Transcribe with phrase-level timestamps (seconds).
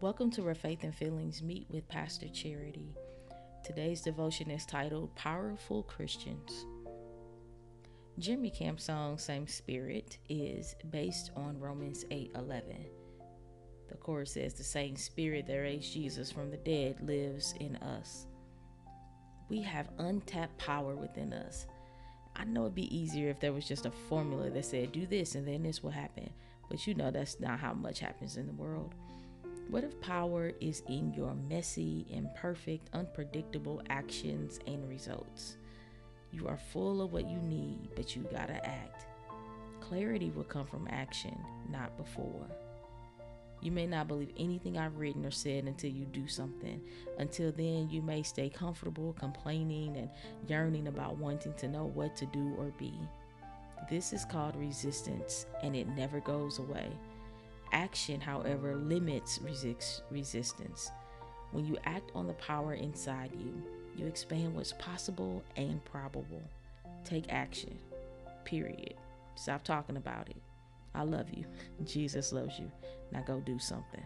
[0.00, 2.94] Welcome to where faith and feelings meet with Pastor Charity.
[3.64, 6.66] Today's devotion is titled Powerful Christians.
[8.16, 12.86] Jeremy Camp's song Same Spirit is based on Romans 8:11.
[13.88, 18.28] The chorus says the same spirit that raised Jesus from the dead lives in us.
[19.48, 21.66] We have untapped power within us.
[22.36, 25.34] I know it'd be easier if there was just a formula that said do this
[25.34, 26.30] and then this will happen,
[26.70, 28.94] but you know that's not how much happens in the world.
[29.70, 35.58] What if power is in your messy, imperfect, unpredictable actions and results?
[36.32, 39.04] You are full of what you need, but you gotta act.
[39.80, 41.36] Clarity will come from action,
[41.70, 42.46] not before.
[43.60, 46.80] You may not believe anything I've written or said until you do something.
[47.18, 50.08] Until then, you may stay comfortable complaining and
[50.48, 52.94] yearning about wanting to know what to do or be.
[53.90, 56.88] This is called resistance, and it never goes away.
[57.72, 60.90] Action, however, limits resist- resistance.
[61.52, 63.62] When you act on the power inside you,
[63.96, 66.42] you expand what's possible and probable.
[67.04, 67.78] Take action.
[68.44, 68.94] Period.
[69.34, 70.36] Stop talking about it.
[70.94, 71.44] I love you.
[71.84, 72.70] Jesus loves you.
[73.12, 74.04] Now go do something.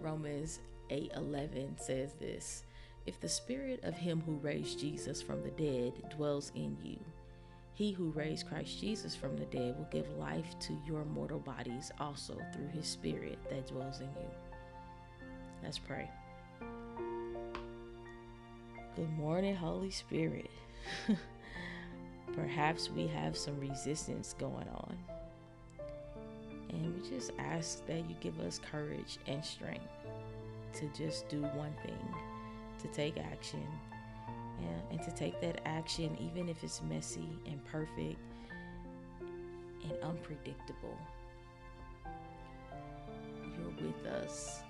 [0.00, 2.64] Romans 8:11 says this,
[3.06, 6.98] if the spirit of him who raised Jesus from the dead dwells in you,
[7.74, 11.90] he who raised Christ Jesus from the dead will give life to your mortal bodies
[11.98, 14.30] also through his Spirit that dwells in you.
[15.62, 16.08] Let's pray.
[18.94, 20.50] Good morning, Holy Spirit.
[22.36, 24.96] Perhaps we have some resistance going on.
[26.70, 29.82] And we just ask that you give us courage and strength
[30.74, 32.14] to just do one thing,
[32.78, 33.66] to take action
[34.60, 38.18] yeah, and to take that action, even if it's messy, imperfect,
[39.82, 40.98] and unpredictable.
[43.42, 44.60] You're with us,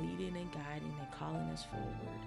[0.00, 2.20] leading and guiding and calling us forward.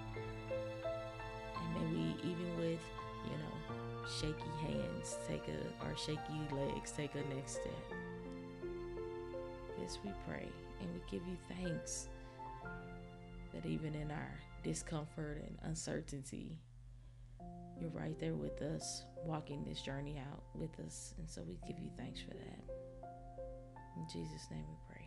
[1.56, 2.82] And may we, even with,
[3.26, 6.20] you know, shaky hands, take a, or shaky
[6.52, 7.94] legs, take a next step.
[9.80, 10.48] Yes, we pray
[10.80, 12.08] and we give you thanks
[13.54, 16.58] that even in our discomfort and uncertainty,
[17.80, 21.14] you're right there with us, walking this journey out with us.
[21.18, 22.60] And so we give you thanks for that.
[23.98, 25.01] In Jesus' name we pray.